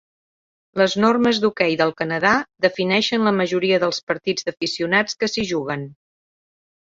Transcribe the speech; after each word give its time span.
Les 0.79 0.93
normes 1.01 1.39
d'hoquei 1.41 1.75
del 1.81 1.91
Canadà 1.99 2.31
defineixen 2.65 3.27
la 3.29 3.33
majoria 3.41 3.79
dels 3.85 4.01
partits 4.13 4.47
d'aficionats 4.47 5.19
que 5.21 5.29
s'hi 5.35 5.45
juguen. 5.53 5.85